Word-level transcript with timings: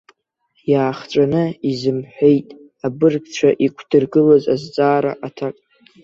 Иаахҵәаны 0.71 1.43
изымҳәеит 1.69 2.47
абыргцәа 2.85 3.49
иқәдыргылаз 3.65 4.43
азҵаара 4.53 5.11
аҭак. 5.27 5.55